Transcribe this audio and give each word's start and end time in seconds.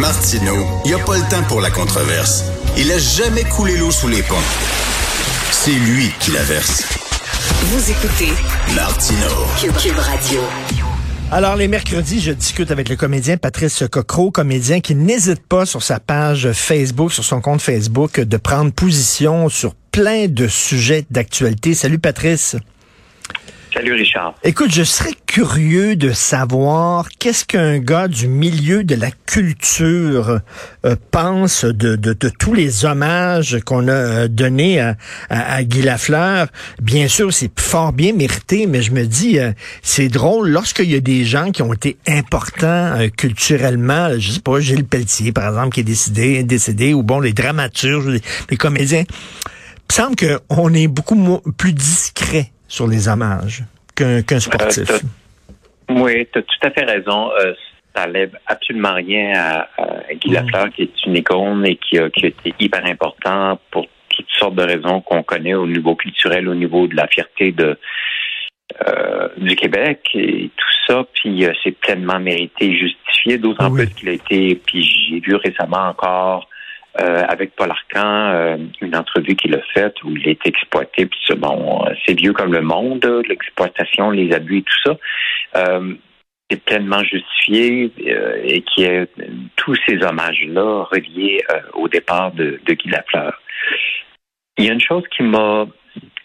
Martino, 0.00 0.54
il 0.86 0.94
n'y 0.94 0.98
a 0.98 1.04
pas 1.04 1.18
le 1.18 1.28
temps 1.28 1.42
pour 1.46 1.60
la 1.60 1.70
controverse. 1.70 2.44
Il 2.78 2.90
a 2.90 2.96
jamais 2.96 3.44
coulé 3.44 3.76
l'eau 3.76 3.90
sous 3.90 4.08
les 4.08 4.22
ponts. 4.22 4.34
C'est 5.50 5.72
lui 5.72 6.10
qui 6.20 6.30
la 6.30 6.42
verse. 6.42 6.88
Vous 7.64 7.90
écoutez 7.90 8.32
Martino. 8.74 9.28
Cube, 9.60 9.98
Radio. 9.98 10.40
Alors, 11.30 11.54
les 11.54 11.68
mercredis, 11.68 12.22
je 12.22 12.32
discute 12.32 12.70
avec 12.70 12.88
le 12.88 12.96
comédien 12.96 13.36
Patrice 13.36 13.84
Cocro, 13.92 14.30
comédien 14.30 14.80
qui 14.80 14.94
n'hésite 14.94 15.46
pas 15.46 15.66
sur 15.66 15.82
sa 15.82 16.00
page 16.00 16.50
Facebook, 16.52 17.12
sur 17.12 17.24
son 17.24 17.42
compte 17.42 17.60
Facebook, 17.60 18.20
de 18.20 18.36
prendre 18.38 18.72
position 18.72 19.50
sur 19.50 19.74
plein 19.74 20.28
de 20.28 20.48
sujets 20.48 21.04
d'actualité. 21.10 21.74
Salut 21.74 21.98
Patrice. 21.98 22.56
Salut 23.74 23.92
Richard. 23.92 24.34
Écoute, 24.42 24.72
je 24.72 24.82
serais 24.82 25.12
curieux 25.30 25.94
de 25.94 26.10
savoir 26.10 27.08
qu'est-ce 27.20 27.44
qu'un 27.44 27.78
gars 27.78 28.08
du 28.08 28.26
milieu 28.26 28.82
de 28.82 28.96
la 28.96 29.12
culture 29.12 30.40
euh, 30.84 30.96
pense 31.12 31.64
de, 31.64 31.94
de, 31.94 32.14
de, 32.14 32.28
tous 32.28 32.52
les 32.52 32.84
hommages 32.84 33.60
qu'on 33.64 33.86
a 33.86 33.92
euh, 33.92 34.28
donnés 34.28 34.80
à, 34.80 34.96
à, 35.28 35.62
Guy 35.62 35.82
Lafleur. 35.82 36.48
Bien 36.82 37.06
sûr, 37.06 37.32
c'est 37.32 37.52
fort 37.60 37.92
bien 37.92 38.12
mérité, 38.12 38.66
mais 38.66 38.82
je 38.82 38.90
me 38.90 39.06
dis, 39.06 39.38
euh, 39.38 39.52
c'est 39.82 40.08
drôle 40.08 40.48
lorsqu'il 40.48 40.90
y 40.90 40.96
a 40.96 41.00
des 41.00 41.24
gens 41.24 41.52
qui 41.52 41.62
ont 41.62 41.72
été 41.72 41.96
importants 42.08 42.98
culturellement, 43.16 44.18
je 44.18 44.32
sais 44.32 44.40
pas, 44.40 44.58
Gilles 44.58 44.84
Pelletier, 44.84 45.30
par 45.30 45.46
exemple, 45.46 45.74
qui 45.74 45.80
est 45.80 45.84
décédé, 45.84 46.42
décédé 46.42 46.92
ou 46.92 47.04
bon, 47.04 47.20
les 47.20 47.32
dramaturges, 47.32 48.20
les, 48.50 48.56
comédiens. 48.56 49.04
Il 49.90 49.94
semble 49.94 50.16
qu'on 50.16 50.74
est 50.74 50.88
beaucoup 50.88 51.40
plus 51.56 51.72
discret 51.72 52.50
sur 52.66 52.88
les 52.88 53.06
hommages 53.06 53.62
qu'un 54.24 54.40
sportif. 54.40 54.90
Euh, 54.90 54.98
oui, 55.90 56.26
tu 56.32 56.38
as 56.38 56.42
tout 56.42 56.66
à 56.66 56.70
fait 56.70 56.84
raison. 56.84 57.30
Euh, 57.32 57.54
ça 57.94 58.06
lève 58.06 58.36
absolument 58.46 58.94
rien 58.94 59.32
à, 59.34 59.68
Guy 60.14 60.30
mm. 60.30 60.34
Lafleur, 60.34 60.70
qui 60.70 60.82
est 60.82 61.06
une 61.06 61.16
icône 61.16 61.66
et 61.66 61.76
qui 61.76 61.98
a, 61.98 62.06
été 62.06 62.54
hyper 62.58 62.84
important 62.84 63.58
pour 63.70 63.86
toutes 64.08 64.30
sortes 64.38 64.54
de 64.54 64.62
raisons 64.62 65.00
qu'on 65.00 65.22
connaît 65.22 65.54
au 65.54 65.66
niveau 65.66 65.94
culturel, 65.96 66.48
au 66.48 66.54
niveau 66.54 66.86
de 66.86 66.96
la 66.96 67.06
fierté 67.08 67.52
de 67.52 67.78
euh, 68.86 69.28
du 69.36 69.56
Québec 69.56 70.08
et 70.14 70.50
tout 70.56 70.76
ça. 70.86 71.04
Puis 71.14 71.44
c'est 71.62 71.72
pleinement 71.72 72.20
mérité 72.20 72.66
et 72.66 72.78
justifié, 72.78 73.38
d'autant 73.38 73.72
plus 73.72 73.88
qu'il 73.88 74.08
a 74.08 74.12
été. 74.12 74.60
Puis 74.66 74.82
j'ai 74.82 75.20
vu 75.20 75.34
récemment 75.34 75.88
encore 75.88 76.49
euh, 76.98 77.22
avec 77.28 77.54
Paul 77.54 77.70
Arcan, 77.70 78.32
euh, 78.34 78.56
une 78.80 78.96
entrevue 78.96 79.36
qu'il 79.36 79.54
a 79.54 79.62
faite 79.72 80.02
où 80.02 80.16
il 80.16 80.28
est 80.28 80.44
exploité. 80.44 81.06
Puis 81.06 81.36
bon, 81.36 81.84
euh, 81.86 81.94
c'est 82.04 82.14
vieux 82.14 82.32
comme 82.32 82.52
le 82.52 82.62
monde, 82.62 83.04
l'exploitation, 83.28 84.10
les 84.10 84.32
abus 84.32 84.58
et 84.58 84.62
tout 84.62 84.90
ça. 85.54 85.80
c'est 86.50 86.64
pleinement 86.64 87.04
justifié 87.04 87.92
et 88.44 88.62
qui 88.62 88.82
est 88.82 89.08
tous 89.54 89.76
ces 89.86 90.02
hommages-là 90.02 90.84
reliés 90.90 91.44
au 91.74 91.86
départ 91.86 92.32
de, 92.32 92.58
de 92.66 92.74
Guy 92.74 92.88
Lafleur. 92.88 93.40
Il 94.58 94.64
y 94.64 94.68
a 94.68 94.72
une 94.72 94.80
chose 94.80 95.04
qui 95.16 95.22
m'a 95.22 95.66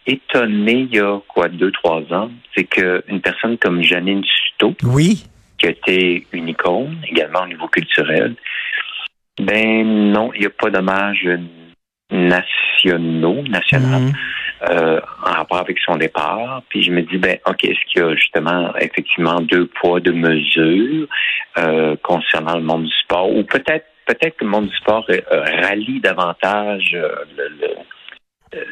étonné 0.07 0.87
il 0.91 0.95
y 0.95 0.99
a 0.99 1.19
quoi 1.27 1.47
deux 1.47 1.71
trois 1.71 2.01
ans, 2.11 2.31
c'est 2.55 2.63
qu'une 2.63 3.21
personne 3.21 3.57
comme 3.59 3.83
Janine 3.83 4.23
Suto, 4.23 4.75
oui, 4.83 5.25
qui 5.57 5.67
a 5.67 5.69
été 5.69 6.25
une 6.31 6.49
icône 6.49 6.97
également 7.07 7.43
au 7.43 7.47
niveau 7.47 7.67
culturel, 7.67 8.35
ben 9.39 10.11
non, 10.11 10.31
il 10.33 10.41
n'y 10.41 10.45
a 10.45 10.49
pas 10.49 10.69
d'hommage 10.69 11.27
nationaux, 12.11 13.41
national, 13.43 14.01
mhm. 14.01 14.13
euh, 14.69 15.01
en 15.25 15.31
rapport 15.31 15.59
avec 15.59 15.77
son 15.79 15.97
départ. 15.97 16.63
Puis 16.69 16.83
je 16.83 16.91
me 16.91 17.01
dis, 17.01 17.17
ben 17.17 17.37
ok, 17.45 17.63
est-ce 17.63 17.79
qu'il 17.91 18.01
y 18.01 18.05
a 18.05 18.15
justement 18.15 18.75
effectivement 18.77 19.41
deux 19.41 19.67
poids, 19.67 19.99
deux 19.99 20.13
mesures 20.13 21.07
euh, 21.57 21.95
concernant 22.03 22.55
le 22.55 22.63
monde 22.63 22.85
du 22.85 22.93
sport, 23.03 23.29
ou 23.35 23.43
peut-être 23.43 23.85
peut-être 24.05 24.37
que 24.37 24.45
le 24.45 24.51
monde 24.51 24.67
du 24.67 24.75
sport 24.75 25.05
euh, 25.09 25.19
rallie 25.63 25.99
davantage 25.99 26.95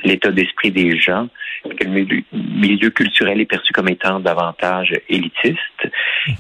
l'état 0.04 0.32
d'esprit 0.32 0.72
des 0.72 0.98
gens, 0.98 1.28
que 1.64 1.86
le 1.86 2.24
milieu, 2.32 2.90
culturel 2.92 3.42
est 3.42 3.46
perçu 3.46 3.74
comme 3.74 3.90
étant 3.90 4.20
davantage 4.20 4.94
élitiste. 5.10 5.58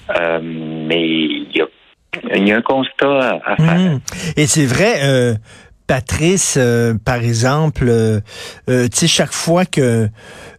Mhm. 0.09 0.86
mais 0.88 1.06
il 1.06 1.52
y 1.58 1.62
a 1.62 1.68
il 2.35 2.47
y 2.47 2.51
a 2.51 2.57
un 2.57 2.62
constat 2.62 3.40
à, 3.46 3.56
faire. 3.56 3.75
Mmh. 3.78 4.00
Et 4.38 4.47
c'est 4.47 4.66
vrai, 4.66 5.00
euh, 5.03 5.35
Patrice, 5.88 6.56
euh, 6.58 6.94
par 7.04 7.18
exemple, 7.18 7.88
euh, 7.90 8.22
tu 8.68 8.90
sais, 8.94 9.08
chaque 9.08 9.34
fois 9.34 9.66
que 9.66 10.10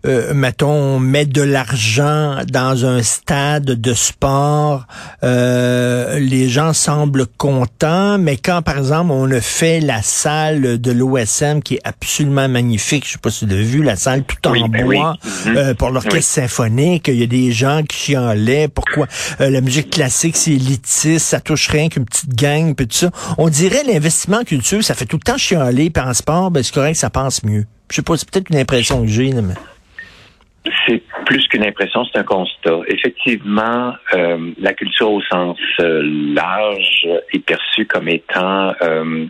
euh, 0.07 0.35
mettons, 0.35 0.99
mettre 0.99 1.33
de 1.33 1.41
l'argent 1.41 2.37
dans 2.47 2.85
un 2.85 3.03
stade 3.03 3.65
de 3.65 3.95
sport, 3.95 4.87
euh, 5.23 6.19
les 6.19 6.51
gens 6.51 6.75
semblent 6.75 7.27
contents, 7.27 8.19
mais 8.19 8.37
quand, 8.37 8.61
par 8.61 8.77
exemple, 8.77 9.13
on 9.13 9.31
a 9.31 9.41
fait 9.41 9.81
la 9.81 10.03
salle 10.03 10.79
de 10.79 10.93
l'OSM, 10.93 11.63
qui 11.63 11.77
est 11.77 11.81
absolument 11.85 12.51
magnifique, 12.51 13.07
je 13.07 13.13
sais 13.13 13.19
pas 13.19 13.31
si 13.31 13.47
tu 13.47 13.55
l'as 13.55 13.63
vu, 13.63 13.83
la 13.83 13.97
salle 13.97 14.25
tout 14.25 14.47
en 14.47 14.69
ben 14.69 14.85
bois, 14.85 15.17
mhm. 15.47 15.57
euh, 15.57 15.75
pour 15.75 15.89
l'orchestre 15.89 16.33
symphonique, 16.33 17.09
il 17.09 17.21
y 17.21 17.23
a 17.23 17.27
des 17.27 17.53
gens 17.53 17.83
qui 17.89 17.97
chialaient, 17.97 18.69
pourquoi 18.69 19.07
la 19.39 19.61
musique 19.63 19.89
classique, 19.89 20.37
c'est 20.37 20.53
élitiste, 20.53 21.27
ça 21.27 21.41
touche 21.41 21.69
rien 21.69 21.89
qu'une 21.89 22.05
petite 22.05 22.35
gang, 22.35 22.75
puis 22.75 22.87
tout 22.87 22.97
ça. 22.97 23.11
On 23.39 23.49
dirait 23.49 23.85
l'investissement 23.85 24.45
culture, 24.45 24.85
ça 24.85 24.95
fait 24.95 25.07
tout 25.15 25.21
le 25.29 25.33
temps 25.33 25.39
chialer, 25.39 25.91
puis 25.91 26.03
en 26.03 26.13
sport, 26.13 26.51
ben, 26.51 26.63
c'est 26.63 26.75
correct, 26.75 26.97
ça 26.97 27.09
passe 27.09 27.45
mieux. 27.45 27.65
Je 27.89 27.97
sais 27.97 28.03
pas, 28.03 28.17
c'est 28.17 28.29
peut-être 28.29 28.51
une 28.51 28.59
impression 28.59 29.03
que 29.03 29.09
j'ai, 29.09 29.33
mais... 29.33 29.55
C'est 30.87 31.03
plus 31.27 31.47
qu'une 31.47 31.65
impression, 31.65 32.05
c'est 32.07 32.19
un 32.19 32.25
constat. 32.25 32.81
Effectivement, 32.89 33.95
euh, 34.15 34.51
la 34.59 34.73
culture 34.73 35.13
au 35.13 35.23
sens 35.23 35.59
euh, 35.81 36.01
large 36.35 37.07
est 37.33 37.39
perçue 37.39 37.87
comme 37.87 38.09
étant 38.09 38.75
euh, 38.81 39.27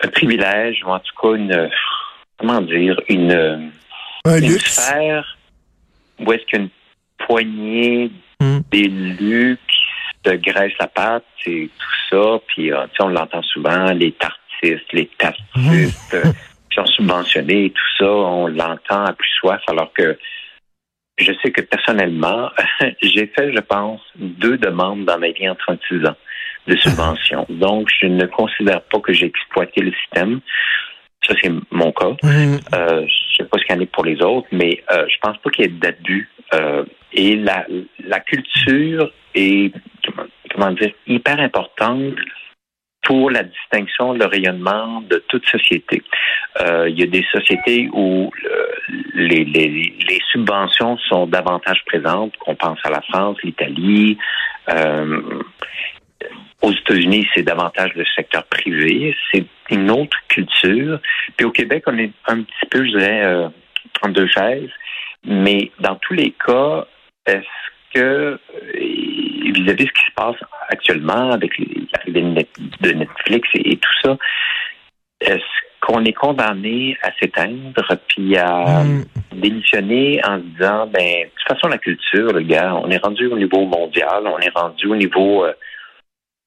un 0.00 0.08
privilège, 0.08 0.82
ou 0.84 0.88
en 0.88 0.98
tout 0.98 1.14
cas 1.20 1.36
une, 1.36 1.70
comment 2.38 2.60
dire, 2.62 2.98
une, 3.08 3.70
une 4.26 4.58
sphère 4.58 5.36
où 6.18 6.32
est-ce 6.32 6.44
qu'une 6.46 6.70
poignée 7.18 8.10
hmm. 8.40 8.60
d'élus 8.72 9.58
qui 9.68 10.30
se 10.30 10.34
graissent 10.36 10.78
la 10.80 10.88
patte 10.88 11.24
et 11.46 11.70
tout 11.78 12.16
ça, 12.16 12.40
puis 12.48 12.72
on 12.98 13.08
l'entend 13.08 13.42
souvent, 13.42 13.92
les 13.92 14.10
les 14.62 15.10
tartistes. 15.18 16.16
Hmm. 16.16 16.84
subventionnés 16.86 17.66
et 17.66 17.70
tout 17.70 17.90
ça, 17.98 18.10
on 18.10 18.46
l'entend 18.46 19.04
à 19.04 19.12
plus 19.12 19.30
soif, 19.40 19.60
alors 19.66 19.92
que 19.92 20.16
je 21.18 21.32
sais 21.42 21.50
que 21.50 21.60
personnellement, 21.60 22.50
j'ai 23.02 23.26
fait, 23.26 23.52
je 23.52 23.60
pense, 23.60 24.00
deux 24.16 24.56
demandes 24.56 25.04
dans 25.04 25.18
ma 25.18 25.30
vie 25.30 25.48
en 25.48 25.54
36 25.54 26.06
ans 26.06 26.16
de 26.66 26.76
subvention. 26.76 27.46
Donc, 27.48 27.88
je 28.00 28.06
ne 28.06 28.26
considère 28.26 28.82
pas 28.82 29.00
que 29.00 29.12
j'ai 29.12 29.26
exploité 29.26 29.80
le 29.80 29.92
système. 29.92 30.40
Ça, 31.26 31.34
c'est 31.42 31.52
mon 31.70 31.92
cas. 31.92 32.16
Mm-hmm. 32.22 32.60
Euh, 32.74 33.06
je 33.06 33.36
sais 33.36 33.48
pas 33.48 33.58
ce 33.58 33.64
qu'il 33.64 33.76
y 33.76 33.78
en 33.78 33.82
a 33.82 33.86
pour 33.86 34.04
les 34.04 34.22
autres, 34.22 34.48
mais 34.52 34.82
euh, 34.92 35.04
je 35.08 35.16
pense 35.20 35.36
pas 35.38 35.50
qu'il 35.50 35.64
y 35.64 35.68
ait 35.68 35.72
d'abus. 35.72 36.30
Euh, 36.54 36.84
et 37.12 37.36
la, 37.36 37.66
la 38.04 38.20
culture 38.20 39.10
est, 39.34 39.72
comment 40.54 40.70
dire, 40.72 40.92
hyper 41.06 41.40
importante 41.40 42.14
pour 43.08 43.30
la 43.30 43.42
distinction, 43.42 44.12
le 44.12 44.26
rayonnement 44.26 45.00
de 45.00 45.24
toute 45.28 45.46
société. 45.48 46.02
Euh, 46.60 46.90
il 46.90 47.00
y 47.00 47.02
a 47.02 47.06
des 47.06 47.24
sociétés 47.32 47.88
où 47.94 48.30
les, 49.14 50.20
subventions 50.30 50.98
sont 51.08 51.26
davantage 51.26 51.82
présentes, 51.86 52.36
qu'on 52.36 52.54
pense 52.54 52.78
à 52.84 52.90
la 52.90 53.00
France, 53.00 53.38
l'Italie. 53.42 54.18
Euh, 54.68 55.22
aux 56.60 56.72
États-Unis, 56.72 57.26
c'est 57.34 57.44
davantage 57.44 57.94
le 57.94 58.04
secteur 58.14 58.44
privé. 58.44 59.16
C'est 59.32 59.46
une 59.70 59.90
autre 59.90 60.18
culture. 60.28 61.00
Puis 61.38 61.46
au 61.46 61.50
Québec, 61.50 61.84
on 61.86 61.96
est 61.96 62.12
un 62.26 62.42
petit 62.42 62.66
peu, 62.70 62.84
je 62.84 62.90
dirais, 62.90 63.24
euh, 63.24 63.48
en 64.02 64.10
deux 64.10 64.26
chaises. 64.26 64.70
Mais 65.24 65.70
dans 65.80 65.96
tous 65.96 66.12
les 66.12 66.32
cas, 66.32 66.86
est-ce 67.24 67.94
que 67.94 68.38
vis-à-vis 69.52 69.84
de 69.84 69.88
ce 69.88 70.00
qui 70.00 70.06
se 70.06 70.14
passe 70.14 70.36
actuellement 70.68 71.32
avec 71.32 71.52
l'arrivée 71.58 72.46
de 72.80 72.92
Netflix 72.92 73.48
et, 73.54 73.76
tout 73.76 73.90
ça, 74.02 74.16
est-ce 75.20 75.42
qu'on 75.80 76.04
est 76.04 76.12
condamné 76.12 76.96
à 77.02 77.10
s'éteindre 77.20 77.82
puis 78.08 78.36
à 78.36 78.84
mm. 78.84 79.04
démissionner 79.32 80.20
en 80.26 80.38
se 80.38 80.42
disant 80.42 80.86
ben 80.86 81.24
de 81.24 81.30
toute 81.30 81.48
façon 81.48 81.68
la 81.68 81.78
culture, 81.78 82.32
le 82.32 82.42
gars, 82.42 82.74
on 82.74 82.90
est 82.90 83.02
rendu 83.02 83.26
au 83.26 83.36
niveau 83.36 83.64
mondial, 83.64 84.22
on 84.24 84.38
est 84.38 84.54
rendu 84.54 84.86
au 84.86 84.96
niveau 84.96 85.44
euh, 85.44 85.52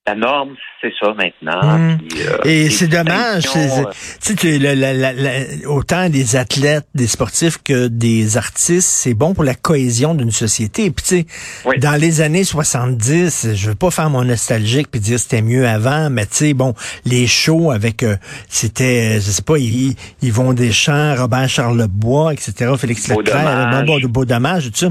la 0.07 0.15
norme, 0.15 0.55
c'est 0.81 0.91
ça 0.99 1.13
maintenant. 1.13 1.77
Hmm. 1.77 1.97
Euh, 2.17 2.37
et 2.43 2.71
c'est 2.71 2.87
dommage. 2.87 3.43
Tu 3.43 4.35
sais, 4.35 5.65
autant 5.67 6.09
des 6.09 6.35
athlètes, 6.35 6.87
des 6.95 7.05
sportifs 7.05 7.59
que 7.63 7.87
des 7.87 8.35
artistes, 8.35 8.89
c'est 8.89 9.13
bon 9.13 9.35
pour 9.35 9.43
la 9.43 9.53
cohésion 9.53 10.15
d'une 10.15 10.31
société. 10.31 10.89
Puis 10.89 11.05
tu 11.05 11.27
sais, 11.67 11.77
dans 11.77 11.99
les 11.99 12.21
années 12.21 12.43
70, 12.43 13.49
je 13.53 13.69
veux 13.69 13.75
pas 13.75 13.91
faire 13.91 14.09
mon 14.09 14.23
nostalgique 14.25 14.89
puis 14.89 14.99
dire 14.99 15.19
c'était 15.19 15.43
mieux 15.43 15.67
avant, 15.67 16.09
mais 16.09 16.25
tu 16.25 16.35
sais, 16.35 16.53
bon, 16.55 16.73
les 17.05 17.27
shows 17.27 17.69
avec, 17.69 18.01
euh, 18.01 18.17
c'était, 18.49 19.15
je 19.15 19.29
sais 19.29 19.43
pas, 19.43 19.59
ils, 19.59 19.95
ils 20.23 20.33
vont 20.33 20.53
des 20.53 20.71
champs, 20.71 21.15
Robert 21.15 21.47
Charlebois, 21.47 22.33
etc., 22.33 22.71
Félix 22.75 23.07
Leclerc, 23.07 23.85
beau 24.09 24.25
dommage, 24.25 24.71
tout 24.71 24.77
ça. 24.77 24.87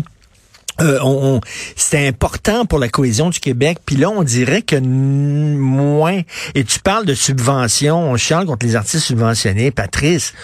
Euh, 0.81 0.99
on, 1.03 1.41
c'était 1.77 2.07
important 2.07 2.67
pour 2.67 2.79
la 2.79 2.89
cohésion 2.89 3.31
du 3.31 3.41
Québec. 3.41 3.79
Puis 3.85 3.97
là, 3.97 4.11
on 4.11 4.23
dirait 4.23 4.63
que 4.63 4.77
moins. 4.77 6.21
Et 6.55 6.65
tu 6.65 6.81
parles 6.81 7.07
de 7.07 7.15
subventions. 7.15 8.11
On 8.11 8.17
chiale 8.17 8.47
contre 8.47 8.67
les 8.67 8.77
artistes 8.77 9.07
subventionnés. 9.07 9.71
Patrice, 9.71 10.35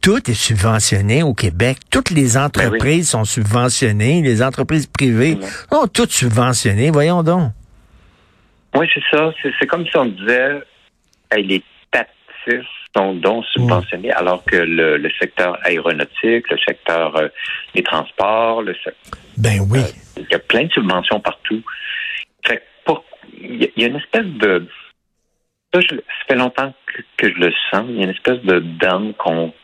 tout 0.00 0.30
est 0.30 0.34
subventionné 0.34 1.22
au 1.22 1.34
Québec. 1.34 1.78
Toutes 1.90 2.10
les 2.10 2.34
ben 2.34 2.44
entreprises 2.44 3.10
sont 3.10 3.24
subventionnées. 3.24 4.22
Les 4.22 4.42
entreprises 4.42 4.86
privées 4.86 5.38
sont 5.70 5.86
toutes 5.86 6.12
subventionnées. 6.12 6.90
Voyons 6.90 7.22
donc. 7.22 7.52
Oui, 8.74 8.86
c'est 8.94 9.02
ça. 9.10 9.32
C'est 9.58 9.66
comme 9.66 9.84
si 9.86 9.96
on 9.96 10.06
disait 10.06 10.62
les 11.36 11.62
sont 12.96 13.14
donc 13.14 13.44
subventionnés, 13.46 14.12
alors 14.12 14.44
que 14.44 14.56
le, 14.56 15.10
secteur 15.20 15.58
aéronautique, 15.64 16.50
le 16.50 16.58
secteur 16.66 17.16
euh, 17.16 17.28
des 17.74 17.82
transports, 17.82 18.62
le 18.62 18.74
Ben 19.36 19.60
oui. 19.70 19.80
Euh, 19.80 20.22
il 20.22 20.26
y 20.30 20.34
a 20.34 20.38
plein 20.38 20.64
de 20.64 20.72
subventions 20.72 21.20
partout. 21.20 21.62
Fait 22.46 22.62
il 23.42 23.70
y 23.76 23.84
a 23.84 23.86
une 23.86 23.96
espèce 23.96 24.26
de 24.26 24.66
ça, 25.72 25.80
fait 26.26 26.34
longtemps 26.34 26.74
que, 27.16 27.28
je 27.28 27.38
le 27.38 27.52
sens. 27.70 27.84
Il 27.88 27.96
y 27.96 28.00
a 28.00 28.04
une 28.04 28.10
espèce 28.10 28.40
de 28.40 28.58
dame 28.58 29.12
contre 29.14 29.54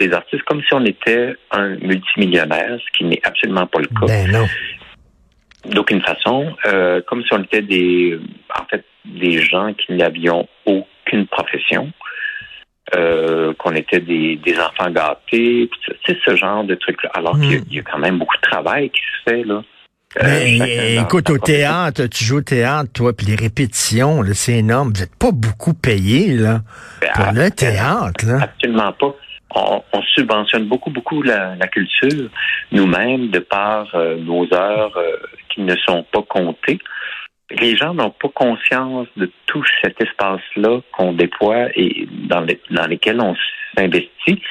les 0.00 0.12
artistes, 0.12 0.42
comme 0.44 0.62
si 0.62 0.74
on 0.74 0.84
était 0.84 1.34
un 1.50 1.76
multimillionnaire, 1.76 2.78
ce 2.78 2.98
qui 2.98 3.04
n'est 3.04 3.20
absolument 3.24 3.66
pas 3.66 3.80
le 3.80 3.86
cas. 3.86 4.06
Ben 4.06 4.30
non 4.30 4.46
d'aucune 5.64 6.02
façon, 6.02 6.54
euh, 6.66 7.00
comme 7.06 7.22
si 7.22 7.32
on 7.32 7.42
était 7.42 7.62
des, 7.62 8.18
en 8.58 8.64
fait, 8.66 8.84
des 9.04 9.40
gens 9.40 9.72
qui 9.74 9.92
n'avions 9.92 10.48
aucune 11.12 11.26
profession, 11.26 11.90
euh, 12.94 13.52
qu'on 13.54 13.74
était 13.74 14.00
des, 14.00 14.36
des 14.36 14.58
enfants 14.58 14.90
gâtés, 14.90 15.70
c'est 16.06 16.18
ce 16.24 16.36
genre 16.36 16.64
de 16.64 16.74
trucs-là. 16.74 17.10
Alors 17.14 17.38
qu'il 17.38 17.72
y, 17.72 17.78
a 17.78 17.82
hmm. 17.82 17.84
quand 17.90 17.98
même 17.98 18.18
beaucoup 18.18 18.36
de 18.36 18.50
travail 18.50 18.90
qui 18.90 19.00
se 19.00 19.30
fait 19.30 19.44
là. 19.44 19.62
Euh, 20.22 21.00
écoute, 21.00 21.30
au 21.30 21.38
théâtre, 21.38 22.04
tu 22.04 22.22
joues 22.22 22.38
au 22.38 22.42
théâtre, 22.42 22.90
toi, 22.92 23.14
puis 23.14 23.24
les 23.24 23.34
répétitions, 23.34 24.22
c'est 24.34 24.58
énorme. 24.58 24.92
Vous 24.94 25.00
n'êtes 25.00 25.16
pas 25.16 25.30
beaucoup 25.32 25.72
payé, 25.72 26.34
là, 26.34 26.60
ben, 27.00 27.08
pour 27.14 27.32
le 27.32 27.50
théâtre, 27.50 28.26
là. 28.26 28.40
Absolument 28.42 28.92
pas 28.92 29.14
on, 29.54 30.02
subventionne 30.14 30.66
beaucoup, 30.66 30.90
beaucoup 30.90 31.22
la, 31.22 31.56
culture 31.68 32.28
nous-mêmes 32.70 33.28
de 33.28 33.38
par 33.38 33.94
euh, 33.94 34.16
nos 34.16 34.46
heures 34.52 34.96
euh, 34.96 35.16
qui 35.48 35.62
ne 35.62 35.74
sont 35.76 36.04
pas 36.12 36.22
comptées. 36.22 36.78
Les 37.60 37.76
gens 37.76 37.94
n'ont 37.94 38.10
pas 38.10 38.28
conscience 38.28 39.08
de 39.16 39.30
tout 39.46 39.64
cet 39.82 40.00
espace-là 40.00 40.80
qu'on 40.92 41.12
déploie 41.12 41.68
et 41.76 42.06
dans, 42.28 42.40
les, 42.40 42.60
dans 42.70 42.86
lesquels 42.86 43.20
on 43.20 43.34
s'investit. 43.76 44.42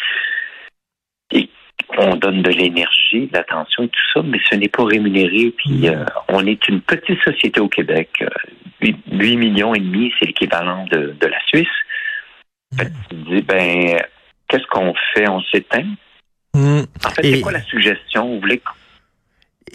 Et 1.32 1.50
on 1.98 2.16
donne 2.16 2.42
de 2.42 2.52
l'énergie, 2.52 3.28
de 3.28 3.34
l'attention 3.34 3.84
et 3.84 3.90
tout 3.90 4.00
ça, 4.14 4.22
mais 4.24 4.40
ce 4.50 4.56
n'est 4.56 4.70
pas 4.70 4.86
rémunéré. 4.86 5.54
Puis 5.58 5.88
euh, 5.88 6.06
on 6.30 6.46
est 6.46 6.68
une 6.68 6.82
petite 6.82 7.20
société 7.24 7.60
au 7.60 7.70
Québec. 7.70 8.24
8, 8.82 9.36
millions 9.36 9.74
et 9.74 9.80
demi, 9.80 10.12
c'est 10.20 10.26
l'équivalent 10.26 10.86
de, 10.92 11.16
la 11.22 11.40
Suisse. 11.48 11.68
tu 12.78 13.16
dis, 13.16 13.42
ben, 13.42 14.02
qu'est-ce 14.48 14.66
qu'on 14.68 14.94
fait? 15.14 15.30
On 15.30 15.42
s'éteint? 15.44 15.88
Hmm. 16.54 16.82
En 17.06 17.10
fait, 17.10 17.24
c'est 17.24 17.42
quoi 17.42 17.52
la 17.52 17.62
suggestion? 17.62 18.28
Vous 18.28 18.40
voulez 18.40 18.58
que 18.58 18.70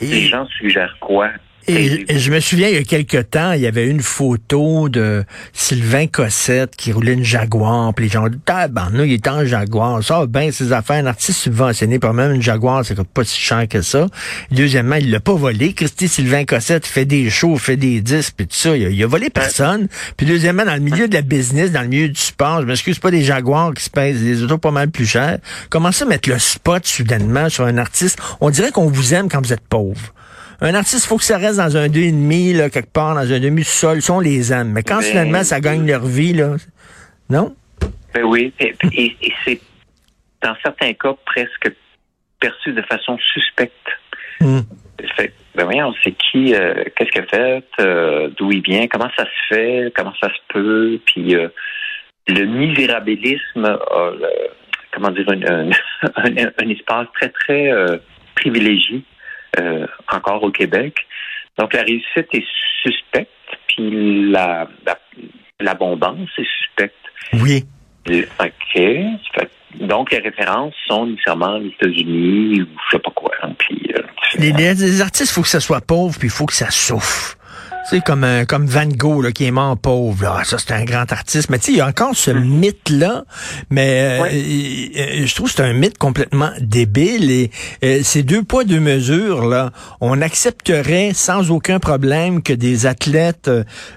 les 0.01 0.23
gens 0.23 0.47
suggèrent 0.47 0.97
quoi? 1.01 1.31
Et, 1.69 2.19
je 2.19 2.31
me 2.31 2.39
souviens, 2.39 2.69
il 2.69 2.75
y 2.75 2.79
a 2.79 2.85
quelque 2.85 3.17
temps, 3.17 3.53
il 3.53 3.61
y 3.61 3.67
avait 3.67 3.87
une 3.87 4.01
photo 4.01 4.89
de 4.89 5.25
Sylvain 5.53 6.07
Cossette 6.07 6.77
qui 6.77 6.93
roulait 6.93 7.15
une 7.15 7.25
Jaguar. 7.25 7.93
Puis 7.93 8.05
les 8.05 8.11
gens 8.11 8.29
disaient, 8.29 8.69
nous, 8.93 9.05
il 9.05 9.15
est 9.15 9.27
en 9.27 9.45
Jaguar. 9.45 10.03
Ça, 10.03 10.27
ben, 10.27 10.53
ses 10.53 10.73
affaires, 10.73 11.03
un 11.05 11.07
artiste 11.07 11.41
subventionné 11.41 11.99
par 11.99 12.15
même 12.15 12.33
une 12.33 12.43
Jaguar, 12.43 12.85
c'est 12.85 12.97
pas 13.03 13.25
si 13.25 13.41
cher 13.41 13.67
que 13.69 13.83
ça. 13.83 14.07
Deuxièmement, 14.53 14.97
il 14.97 15.11
l'a 15.11 15.19
pas 15.19 15.35
volé. 15.35 15.73
Christy 15.73 16.07
Sylvain 16.07 16.45
Cossette 16.45 16.87
fait 16.87 17.05
des 17.05 17.31
shows, 17.31 17.57
fait 17.57 17.77
des 17.77 18.01
disques, 18.01 18.35
puis 18.37 18.47
tout 18.47 18.57
ça. 18.57 18.77
Il 18.77 19.03
a, 19.03 19.07
volé 19.07 19.29
personne. 19.31 19.89
Puis 20.17 20.27
deuxièmement, 20.27 20.65
dans 20.65 20.75
le 20.75 20.81
milieu 20.81 21.09
de 21.09 21.15
la 21.15 21.23
business, 21.23 21.73
dans 21.73 21.83
le 21.83 21.89
milieu 21.89 22.09
du 22.09 22.21
sport, 22.21 22.61
je 22.61 22.67
m'excuse 22.67 23.01
pas 23.01 23.11
des 23.11 23.23
Jaguars 23.23 23.75
qui 23.75 23.83
se 23.83 23.91
pèsent 23.91 24.23
des 24.23 24.43
autos 24.43 24.59
pas 24.59 24.71
mal 24.71 24.91
plus 24.91 25.07
chers. 25.07 25.39
Comment 25.69 25.91
ça 25.91 26.05
mettre 26.05 26.29
le 26.29 26.39
spot 26.39 26.87
soudainement 26.87 27.49
sur 27.49 27.65
un 27.65 27.77
artiste? 27.77 28.19
On 28.41 28.51
dirait 28.51 28.71
qu'on 28.71 28.87
vous 28.87 29.15
aime 29.15 29.29
quand 29.29 29.45
vous 29.45 29.53
êtes 29.53 29.67
pauvre. 29.69 30.13
Un 30.61 30.75
artiste, 30.75 31.05
il 31.05 31.09
faut 31.09 31.19
que 31.19 31.25
ça 31.25 31.37
reste 31.37 31.59
dans 31.59 31.77
un 31.77 31.89
2,5, 31.89 32.57
là, 32.57 32.71
quelque 32.71 32.93
part, 32.93 33.15
dans 33.15 33.31
un 33.31 33.41
demi-sol. 33.41 34.01
sont 34.01 34.21
les 34.21 34.53
aime. 34.53 34.73
Mais 34.73 34.83
quand 34.83 34.99
ben, 34.99 35.03
finalement 35.03 35.45
ça 35.45 35.61
gagne 35.61 35.87
leur 35.87 36.07
vie, 36.07 36.33
là, 36.33 36.57
non? 37.29 37.55
Ben 38.15 38.25
oui. 38.25 38.53
Et, 38.59 39.17
c'est, 39.45 39.61
dans 40.43 40.57
certains 40.63 40.95
cas, 40.95 41.15
presque 41.27 41.71
perçu 42.41 42.73
de 42.73 42.83
façon 42.83 43.19
suspecte. 43.35 43.75
Hmm. 44.41 44.61
ben 45.55 45.65
voyons, 45.65 45.95
c'est 46.03 46.13
qui, 46.13 46.55
euh, 46.55 46.85
qu'est-ce 46.95 47.11
qu'il 47.11 47.23
a 47.23 47.27
fait, 47.27 47.65
euh, 47.81 48.29
d'où 48.37 48.51
il 48.53 48.63
vient, 48.63 48.87
comment 48.87 49.11
ça 49.17 49.25
se 49.25 49.55
fait, 49.55 49.93
comment 49.95 50.13
ça 50.21 50.29
se 50.29 50.41
peut, 50.53 51.01
puis 51.07 51.35
euh, 51.35 51.49
le 52.29 52.45
misérabilisme 52.45 53.79
comment 54.93 55.11
dire, 55.11 55.27
un, 55.31 55.71
un, 56.27 56.69
espace 56.69 57.07
très, 57.15 57.29
très 57.29 57.71
privilégié 58.35 59.03
euh, 59.59 59.87
encore 60.13 60.43
au 60.43 60.51
Québec. 60.51 60.97
Donc 61.59 61.73
la 61.73 61.83
réussite 61.83 62.29
est 62.33 62.45
suspecte, 62.83 63.31
puis 63.69 64.31
la, 64.31 64.69
l'abondance 65.61 66.29
est 66.39 66.47
suspecte. 66.59 66.95
Oui. 67.33 67.65
OK. 68.41 68.83
Donc, 69.81 70.11
les 70.13 70.19
références 70.19 70.75
sont 70.87 71.07
nécessairement 71.07 71.59
les 71.59 71.69
États-Unis 71.69 72.63
ou 72.63 72.67
je 72.67 72.97
sais 72.97 73.03
pas 73.03 73.11
quoi. 73.11 73.33
Hein, 73.43 73.53
puis, 73.59 73.93
euh, 73.95 74.03
les, 74.39 74.53
les, 74.53 75.01
artistes, 75.01 75.31
il 75.31 75.35
faut 75.35 75.43
que 75.43 75.49
ça 75.49 75.61
soit 75.61 75.81
pauvre, 75.81 76.19
puis 76.19 76.29
il 76.29 76.31
faut 76.31 76.47
que 76.47 76.55
ça 76.55 76.71
souffre. 76.71 77.37
C'est 77.89 78.01
comme 78.01 78.25
un, 78.25 78.45
comme 78.47 78.67
Van 78.67 78.89
Gogh 78.89 79.23
là, 79.23 79.31
qui 79.31 79.45
est 79.45 79.53
mort 79.53 79.77
pauvre. 79.77 80.41
Ça, 80.45 80.57
c'est 80.59 80.73
un 80.73 80.85
grand 80.85 81.13
artiste. 81.13 81.51
Mais 81.51 81.59
tu 81.61 81.67
sais, 81.67 81.73
il 81.73 81.79
y 81.79 81.81
a 81.81 81.87
encore 81.87 82.17
ce 82.17 82.33
mm. 82.33 82.45
mythe-là. 82.45 83.25
Mais 83.71 84.19
euh, 84.25 85.25
je 85.25 85.33
trouve 85.37 85.49
que 85.49 85.55
c'est 85.55 85.63
un 85.63 85.73
mythe 85.73 85.97
complètement 85.97 86.51
débile. 86.61 87.31
Et 87.31 87.51
euh, 87.85 88.01
ces 88.03 88.25
deux 88.25 88.43
poids, 88.43 88.65
deux 88.65 88.81
mesures, 88.81 89.47
là, 89.47 89.71
on 90.01 90.21
accepterait 90.21 91.13
sans 91.15 91.53
aucun 91.53 91.79
problème 91.79 92.43
que 92.43 92.53
des 92.53 92.87
athlètes, 92.87 93.49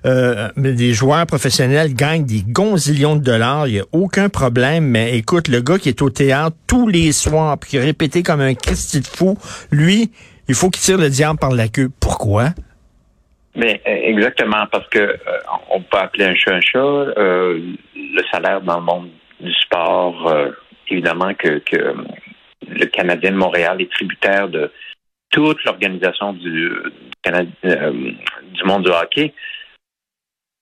euh, 0.05 0.49
des 0.55 0.93
joueurs 0.93 1.25
professionnels 1.25 1.95
gagnent 1.95 2.25
des 2.25 2.43
gonzillions 2.47 3.15
de 3.15 3.23
dollars. 3.23 3.67
Il 3.67 3.73
n'y 3.73 3.79
a 3.79 3.85
aucun 3.91 4.29
problème. 4.29 4.85
Mais 4.85 5.17
écoute, 5.17 5.47
le 5.47 5.61
gars 5.61 5.79
qui 5.79 5.89
est 5.89 6.03
au 6.03 6.11
théâtre 6.11 6.55
tous 6.67 6.87
les 6.87 7.11
soirs, 7.11 7.57
puis 7.57 7.71
qui 7.71 7.77
est 7.77 7.81
répété 7.83 8.21
comme 8.21 8.41
un 8.41 8.53
Christi 8.53 8.99
de 8.99 9.07
fou, 9.07 9.35
lui, 9.71 10.11
il 10.47 10.53
faut 10.53 10.69
qu'il 10.69 10.83
tire 10.83 10.99
le 10.99 11.09
diable 11.09 11.39
par 11.39 11.51
la 11.51 11.69
queue. 11.69 11.89
Pourquoi? 11.99 12.53
Mais 13.55 13.81
euh, 13.87 13.91
exactement, 13.91 14.65
parce 14.71 14.87
que 14.89 14.99
euh, 14.99 15.17
on 15.69 15.81
peut 15.81 15.97
appeler 15.97 16.25
un 16.25 16.35
chat 16.35 16.55
un 16.55 16.61
chat. 16.61 16.77
Euh, 16.77 17.59
le 17.95 18.23
salaire 18.31 18.61
dans 18.61 18.77
le 18.77 18.83
monde 18.83 19.09
du 19.39 19.53
sport, 19.53 20.33
évidemment 20.89 21.33
que, 21.33 21.59
que, 21.59 21.95
le 22.67 22.85
Canadien 22.87 23.31
de 23.31 23.37
Montréal 23.37 23.81
est 23.81 23.91
tributaire 23.91 24.49
de 24.49 24.69
toute 25.31 25.63
l'organisation 25.63 26.33
du, 26.33 26.69
du 27.23 28.63
monde 28.65 28.83
du 28.83 28.91
hockey. 28.91 29.33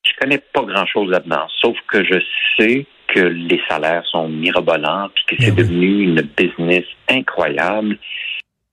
Je 0.06 0.12
connais 0.20 0.38
pas 0.38 0.62
grand-chose 0.62 1.10
là-dedans, 1.10 1.48
sauf 1.60 1.76
que 1.88 2.04
je 2.04 2.20
sais 2.58 2.86
que 3.08 3.20
les 3.20 3.60
salaires 3.68 4.06
sont 4.06 4.30
mirobolants, 4.30 5.10
puis 5.16 5.38
que 5.38 5.44
c'est 5.44 5.52
ben 5.52 5.64
devenu 5.64 6.04
une 6.04 6.22
business 6.22 6.86
incroyable 7.10 7.98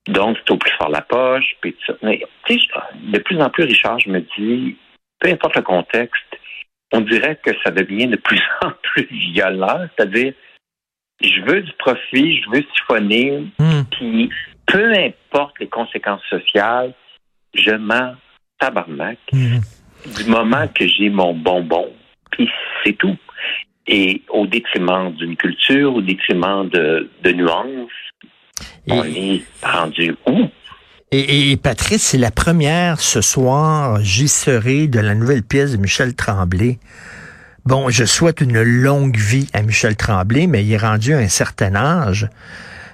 donc, 0.09 0.37
c'est 0.39 0.53
au 0.53 0.59
plus 0.59 0.73
fort 0.77 0.91
la 0.91 1.01
poche, 1.01 1.57
puis 1.61 1.75
ça. 1.87 1.95
Mais, 2.03 2.23
tu 2.47 2.59
sais, 2.59 2.67
de 2.95 3.19
plus 3.19 3.41
en 3.41 3.49
plus, 3.49 3.65
Richard, 3.65 3.99
je 4.01 4.11
me 4.11 4.21
dis, 4.37 4.77
peu 5.19 5.31
importe 5.31 5.57
le 5.57 5.63
contexte, 5.63 6.39
on 6.93 7.01
dirait 7.01 7.39
que 7.43 7.51
ça 7.65 7.71
devient 7.71 8.07
de 8.07 8.17
plus 8.17 8.43
en 8.63 8.71
plus 8.83 9.09
violent. 9.11 9.87
C'est-à-dire, 9.97 10.35
je 11.23 11.41
veux 11.47 11.63
du 11.63 11.73
profit, 11.79 12.43
je 12.43 12.51
veux 12.51 12.65
siphonner, 12.75 13.45
hmm. 13.59 13.83
puis 13.93 14.31
peu 14.67 14.93
importe 14.93 15.59
les 15.61 15.69
conséquences 15.69 16.25
sociales, 16.29 16.93
je 17.55 17.71
m'en 17.71 18.15
tabarnak 18.59 19.19
hmm. 19.33 19.59
du 20.17 20.25
moment 20.31 20.69
que 20.69 20.87
j'ai 20.87 21.09
mon 21.09 21.33
bonbon, 21.33 21.93
puis 22.31 22.51
c'est 22.85 22.95
tout. 22.99 23.17
Et 23.87 24.23
au 24.29 24.47
détriment 24.47 25.13
d'une 25.13 25.37
culture, 25.37 25.95
au 25.95 26.01
détriment 26.01 26.69
de, 26.69 27.11
de 27.23 27.33
nuances, 27.33 27.91
on 28.89 29.05
est 29.05 29.43
rendu 29.63 30.17
où? 30.27 30.49
Et, 31.11 31.57
Patrice, 31.57 32.03
c'est 32.03 32.19
la 32.19 32.33
première 32.33 33.01
ce 33.01 33.21
soir, 33.21 34.01
j'y 34.03 34.27
serai, 34.27 34.89
de 34.89 34.99
la 34.99 35.15
nouvelle 35.15 35.45
pièce 35.45 35.73
de 35.73 35.77
Michel 35.77 36.15
Tremblay. 36.15 36.79
Bon, 37.65 37.89
je 37.89 38.05
souhaite 38.05 38.41
une 38.41 38.61
longue 38.61 39.17
vie 39.17 39.49
à 39.53 39.63
Michel 39.63 39.95
Tremblay, 39.95 40.49
mais 40.49 40.65
il 40.65 40.73
est 40.73 40.77
rendu 40.77 41.15
à 41.15 41.19
un 41.19 41.29
certain 41.29 41.77
âge. 41.77 42.29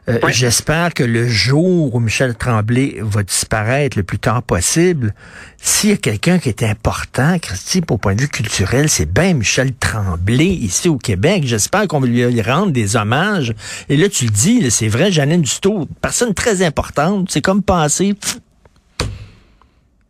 Euh, 0.09 0.19
j'espère 0.30 0.95
que 0.95 1.04
le 1.04 1.26
jour 1.26 1.95
où 1.95 2.00
Michel 2.00 2.35
Tremblay 2.35 2.97
va 3.00 3.23
disparaître 3.23 3.99
le 3.99 4.02
plus 4.02 4.19
tard 4.19 4.42
possible, 4.42 5.12
s'il 5.59 5.90
y 5.90 5.92
a 5.92 5.97
quelqu'un 5.97 6.38
qui 6.38 6.49
est 6.49 6.62
important, 6.62 7.38
Christy, 7.38 7.83
pour 7.83 8.00
point 8.00 8.14
de 8.14 8.23
vue 8.23 8.28
culturel, 8.28 8.88
c'est 8.88 9.12
bien 9.12 9.35
Michel 9.35 9.75
Tremblay 9.75 10.47
ici 10.47 10.88
au 10.88 10.97
Québec. 10.97 11.42
J'espère 11.45 11.87
qu'on 11.87 12.00
va 12.00 12.07
lui 12.07 12.42
rendre 12.42 12.73
des 12.73 12.97
hommages. 12.97 13.52
Et 13.88 13.97
là, 13.97 14.09
tu 14.09 14.25
le 14.25 14.30
dis, 14.30 14.71
c'est 14.71 14.88
vrai, 14.88 15.12
Janine 15.12 15.42
Dusto, 15.42 15.87
personne 16.00 16.35
très 16.35 16.62
importante, 16.62 17.30
c'est 17.30 17.42
comme 17.42 17.62
passé 17.62 18.14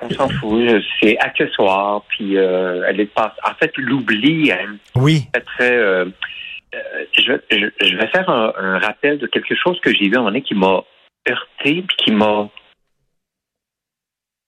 On 0.00 0.10
s'en 0.10 0.28
fout. 0.28 0.62
C'est 1.02 1.18
accessoire. 1.18 2.02
Puis 2.08 2.36
euh, 2.36 2.84
elle 2.88 3.00
est 3.00 3.12
pas. 3.12 3.34
En 3.44 3.54
fait, 3.54 3.72
l'oubli. 3.76 4.52
Hein, 4.52 4.76
oui. 4.94 5.26
Très. 5.56 5.72
Euh, 5.72 6.06
je, 6.72 7.32
je, 7.50 7.70
je, 7.80 7.96
vais 7.96 8.06
faire 8.08 8.28
un, 8.28 8.52
un, 8.56 8.78
rappel 8.78 9.18
de 9.18 9.26
quelque 9.26 9.54
chose 9.54 9.78
que 9.80 9.92
j'ai 9.92 10.08
vu 10.08 10.14
à 10.14 10.18
un 10.18 10.20
moment 10.20 10.30
donné 10.30 10.42
qui 10.42 10.54
m'a 10.54 10.84
heurté 11.28 11.82
puis 11.82 11.96
qui 11.98 12.12
m'a. 12.12 12.48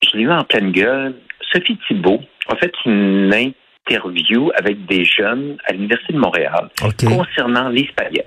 Je 0.03 0.17
l'ai 0.17 0.25
vu 0.25 0.33
en 0.33 0.45
pleine 0.45 0.73
gueule. 0.73 1.15
Sophie 1.53 1.79
Thibault 1.87 2.21
a 2.49 2.57
fait 2.57 2.73
une 2.87 3.33
interview 3.35 4.51
avec 4.55 4.87
des 4.87 5.05
jeunes 5.05 5.59
à 5.67 5.73
l'Université 5.73 6.13
de 6.13 6.19
Montréal 6.19 6.71
okay. 6.83 7.07
concernant 7.07 7.69
Lise 7.69 7.91
Payette, 7.97 8.27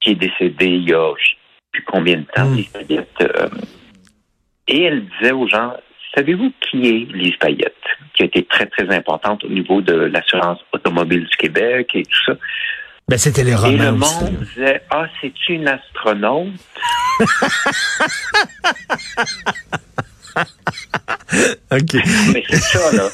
qui 0.00 0.10
est 0.10 0.14
décédée 0.14 0.66
il 0.66 0.88
y 0.88 0.94
a 0.94 1.12
je 1.16 1.28
sais 1.30 1.36
plus 1.72 1.84
combien 1.84 2.18
de 2.18 2.26
temps, 2.34 2.46
mm. 2.46 2.56
Lise 2.56 2.68
Payette. 2.68 3.20
Euh, 3.20 3.48
et 4.66 4.82
elle 4.82 5.06
disait 5.06 5.32
aux 5.32 5.48
gens, 5.48 5.74
savez-vous 6.14 6.52
qui 6.60 6.88
est 6.88 7.12
Lise 7.12 7.36
Payette, 7.36 7.74
qui 8.14 8.22
a 8.22 8.26
été 8.26 8.44
très, 8.44 8.66
très 8.66 8.88
importante 8.94 9.42
au 9.44 9.48
niveau 9.48 9.80
de 9.80 9.94
l'assurance 9.94 10.58
automobile 10.72 11.24
du 11.24 11.36
Québec 11.36 11.90
et 11.94 12.02
tout 12.02 12.24
ça? 12.26 12.34
Ben, 13.08 13.16
c'était 13.16 13.44
les 13.44 13.54
romans. 13.54 13.72
Et 13.72 13.76
le 13.78 13.92
monde 13.92 14.44
disait, 14.54 14.82
ah, 14.90 15.06
c'est 15.20 15.48
une 15.48 15.66
astronaute. 15.66 16.48
OK. 21.72 21.94
Mais 22.32 22.44
c'est 22.48 22.56
ça, 22.56 22.92
là. 22.92 23.08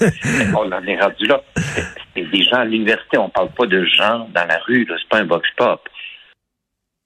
On 0.57 0.71
en 0.71 0.87
est 0.87 1.01
rendu 1.01 1.27
là. 1.27 1.43
C'est 2.15 2.31
des 2.31 2.43
gens 2.43 2.59
à 2.59 2.65
l'université. 2.65 3.19
On 3.19 3.29
parle 3.29 3.51
pas 3.51 3.67
de 3.67 3.85
gens 3.85 4.29
dans 4.35 4.47
la 4.47 4.59
rue, 4.67 4.85
là. 4.85 4.97
C'est 4.99 5.09
pas 5.09 5.19
un 5.19 5.25
box 5.25 5.49
pop. 5.57 5.89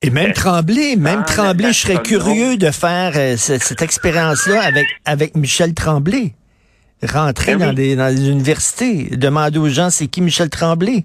Et 0.00 0.10
même 0.10 0.32
Tremblay, 0.32 0.94
même 0.96 1.22
ah, 1.22 1.32
Tremblay, 1.32 1.72
je 1.72 1.78
serais 1.80 2.02
curieux 2.02 2.56
de 2.56 2.70
faire 2.70 3.12
euh, 3.16 3.36
cette, 3.36 3.62
cette 3.62 3.82
expérience-là 3.82 4.62
avec, 4.62 4.86
avec 5.04 5.34
Michel 5.36 5.74
Tremblay. 5.74 6.34
Rentrer 7.02 7.56
Ben 7.56 7.68
dans, 7.68 7.72
des, 7.72 7.96
dans 7.96 8.06
les 8.08 8.28
universités, 8.30 9.08
demander 9.16 9.58
aux 9.58 9.68
gens 9.68 9.90
c'est 9.90 10.06
qui 10.06 10.20
Michel 10.20 10.50
Tremblay. 10.50 11.04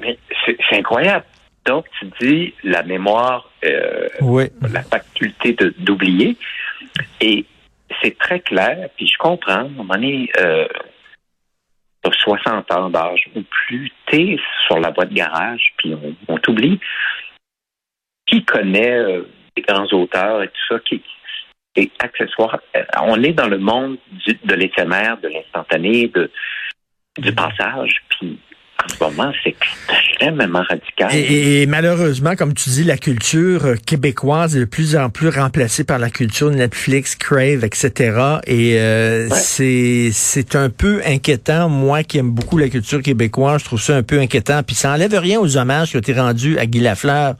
Mais 0.00 0.18
c'est 0.44 0.56
c'est 0.68 0.76
incroyable. 0.78 1.24
Donc, 1.64 1.86
tu 1.98 2.06
dis 2.20 2.54
la 2.64 2.82
mémoire, 2.82 3.50
euh, 3.64 4.08
Oui. 4.20 4.44
la 4.72 4.82
faculté 4.82 5.52
de- 5.54 5.74
d'oublier. 5.78 6.36
Et 7.20 7.44
c'est 8.02 8.16
très 8.18 8.40
clair, 8.40 8.88
puis 8.96 9.06
je 9.08 9.18
comprends, 9.18 9.52
à 9.52 9.58
un 9.60 9.68
moment 9.68 9.94
donné, 9.94 10.28
euh, 10.38 10.66
t'as 12.02 12.10
60 12.12 12.70
ans 12.72 12.90
d'âge 12.90 13.28
ou 13.34 13.40
plus, 13.42 13.90
t'es 14.08 14.36
sur 14.66 14.78
la 14.78 14.92
boîte 14.92 15.08
de 15.10 15.14
garage, 15.14 15.72
puis 15.78 15.94
on, 15.94 16.14
on 16.32 16.38
t'oublie. 16.38 16.78
Qui 18.36 18.44
connaît 18.44 18.92
euh, 18.98 19.22
les 19.56 19.62
grands 19.62 19.86
auteurs 19.92 20.42
et 20.42 20.48
tout 20.48 20.74
ça, 20.74 20.80
qui 20.86 21.02
est 21.76 21.90
accessoire? 22.00 22.58
Euh, 22.76 22.82
On 23.02 23.22
est 23.22 23.32
dans 23.32 23.48
le 23.48 23.56
monde 23.58 23.96
du- 24.26 24.38
de 24.44 24.54
l'éphémère, 24.54 25.16
de 25.22 25.28
l'instantané, 25.28 26.08
de, 26.14 26.30
du 27.18 27.32
passage, 27.32 28.02
puis 28.10 28.38
en 28.84 28.88
ce 28.88 29.02
moment, 29.02 29.32
c'est 29.42 29.56
extrêmement 29.88 30.62
radical. 30.68 31.08
Et, 31.14 31.18
et- 31.20 31.62
et 31.62 31.66
malheureusement, 31.66 32.34
comme 32.36 32.52
tu 32.52 32.68
dis, 32.68 32.84
la 32.84 32.98
culture 32.98 33.64
euh, 33.64 33.74
québécoise 33.76 34.54
est 34.54 34.60
de 34.60 34.64
plus 34.66 34.96
en 34.96 35.08
plus 35.08 35.28
remplacée 35.30 35.84
par 35.84 35.98
la 35.98 36.10
culture 36.10 36.50
Netflix, 36.50 37.16
Crave, 37.16 37.64
etc. 37.64 37.90
Et 38.46 38.78
euh, 38.78 39.28
c'est 39.30 40.10
c'est 40.12 40.56
un 40.56 40.68
peu 40.68 41.00
inquiétant. 41.06 41.70
Moi 41.70 42.02
qui 42.02 42.18
aime 42.18 42.32
beaucoup 42.32 42.58
la 42.58 42.68
culture 42.68 43.00
québécoise, 43.00 43.60
je 43.60 43.64
trouve 43.64 43.80
ça 43.80 43.96
un 43.96 44.02
peu 44.02 44.20
inquiétant. 44.20 44.62
Puis 44.62 44.76
ça 44.76 44.92
enlève 44.92 45.14
rien 45.18 45.40
aux 45.40 45.56
hommages 45.56 45.90
qui 45.92 45.96
ont 45.96 46.00
été 46.00 46.12
rendus 46.12 46.58
à 46.58 46.66
Guy 46.66 46.80
Lafleur. 46.80 47.36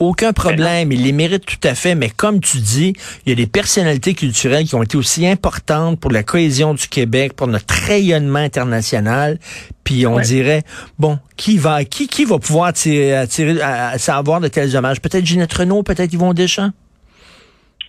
Aucun 0.00 0.32
problème, 0.32 0.92
il 0.92 1.02
les 1.02 1.10
mérite 1.12 1.44
tout 1.44 1.66
à 1.68 1.74
fait, 1.74 1.96
mais 1.96 2.08
comme 2.08 2.40
tu 2.40 2.58
dis, 2.58 2.92
il 3.26 3.30
y 3.30 3.32
a 3.32 3.34
des 3.34 3.48
personnalités 3.48 4.14
culturelles 4.14 4.64
qui 4.64 4.76
ont 4.76 4.82
été 4.84 4.96
aussi 4.96 5.26
importantes 5.26 5.98
pour 5.98 6.12
la 6.12 6.22
cohésion 6.22 6.72
du 6.74 6.86
Québec, 6.86 7.32
pour 7.34 7.48
notre 7.48 7.74
rayonnement 7.74 8.38
international. 8.38 9.38
Puis 9.82 10.06
on 10.06 10.14
Ouais. 10.16 10.22
dirait, 10.22 10.62
bon, 11.00 11.18
qui 11.36 11.58
va, 11.58 11.84
qui, 11.84 12.06
qui 12.06 12.24
va 12.24 12.38
pouvoir 12.38 12.72
tirer, 12.74 13.26
tirer 13.26 13.60
à, 13.60 13.88
à 13.88 13.98
savoir 13.98 14.40
de 14.40 14.46
tels 14.46 14.76
hommages? 14.76 15.00
Peut-être 15.00 15.26
Ginette 15.26 15.52
Renault, 15.52 15.82
peut-être 15.82 16.12
Yvon 16.12 16.32
Deschamps? 16.32 16.70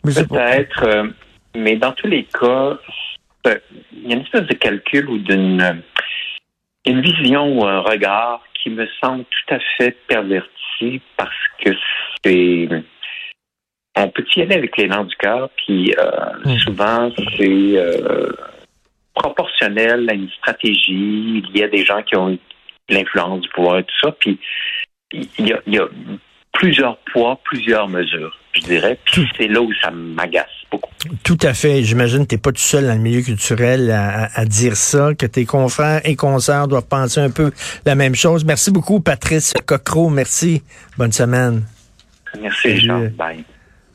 Peut-être, 0.04 0.84
euh, 0.86 1.10
mais 1.56 1.76
dans 1.76 1.92
tous 1.92 2.08
les 2.08 2.24
cas, 2.24 2.78
c'est- 3.46 3.62
il 3.94 4.10
y 4.10 4.14
a 4.14 4.16
une 4.16 4.22
espèce 4.24 4.48
de 4.48 4.54
calcul 4.54 5.08
ou 5.10 5.18
d'une 5.20 5.62
euh, 5.62 5.74
une 6.86 7.02
vision 7.02 7.58
ou 7.60 7.66
un 7.66 7.82
regard 7.82 8.42
qui 8.64 8.70
me 8.70 8.88
semble 9.02 9.26
tout 9.26 9.54
à 9.54 9.60
fait 9.78 9.96
perverti 10.08 10.50
parce 11.18 11.36
que 11.64 11.72
c'est 12.24 12.70
on 13.96 14.08
peut 14.10 14.26
y 14.36 14.42
aller 14.42 14.56
avec 14.56 14.78
l'élan 14.78 15.04
du 15.04 15.16
cœur, 15.16 15.50
puis 15.58 15.94
euh, 15.98 16.10
Mm. 16.46 16.60
souvent 16.60 17.12
c'est 17.38 17.78
euh, 17.78 18.32
proportionnel 19.14 20.10
à 20.10 20.14
une 20.14 20.30
stratégie. 20.30 21.44
Il 21.54 21.58
y 21.58 21.64
a 21.64 21.68
des 21.68 21.84
gens 21.84 22.02
qui 22.04 22.16
ont 22.16 22.38
l'influence 22.88 23.42
du 23.42 23.50
pouvoir 23.50 23.80
et 23.80 23.84
tout 23.84 23.96
ça, 24.02 24.12
puis 24.14 24.40
il 25.12 25.48
y 25.48 25.54
a, 25.54 25.60
il 25.68 25.74
y 25.74 25.80
a 25.80 25.88
plusieurs 26.54 26.98
poids, 27.12 27.40
plusieurs 27.44 27.88
mesures, 27.88 28.38
je 28.54 28.62
dirais. 28.62 28.98
Puis 29.06 29.28
c'est 29.38 29.48
là 29.48 29.62
où 29.62 29.72
ça 29.82 29.92
m'agace 29.92 30.59
beaucoup. 30.72 30.90
Tout 31.24 31.38
à 31.42 31.54
fait. 31.54 31.84
J'imagine 31.84 32.20
que 32.24 32.28
t'es 32.28 32.38
pas 32.38 32.52
tout 32.52 32.62
seul 32.62 32.86
dans 32.86 32.94
le 32.94 33.00
milieu 33.00 33.22
culturel 33.22 33.92
à, 33.92 34.46
dire 34.46 34.76
ça, 34.76 35.12
que 35.18 35.26
tes 35.26 35.46
confrères 35.46 36.02
et 36.04 36.16
concerts 36.16 36.68
doivent 36.68 36.88
penser 36.88 37.20
un 37.20 37.30
peu 37.30 37.52
la 37.86 37.96
même 37.96 38.16
chose. 38.16 38.44
Merci 38.46 38.72
beaucoup, 38.72 39.00
Patrice 39.00 39.54
Cocro. 39.66 40.10
Merci. 40.10 40.62
Bonne 40.98 41.12
semaine. 41.12 41.64
Merci. 42.42 42.80
Jean. 42.80 43.10
Bye. 43.18 43.44